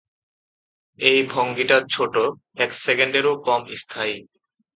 [0.99, 2.15] এই ভঙ্গিটা ছোট,
[2.55, 4.15] এক সেকেন্ডেরও কম স্থায়ী।